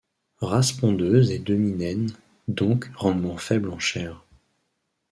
Race 0.41 0.71
pondeuse 0.75 1.29
et 1.29 1.37
demi-naine, 1.37 2.09
donc 2.47 2.89
rendement 2.95 3.37
faible 3.37 3.69
en 3.69 3.77
chair... 3.77 4.25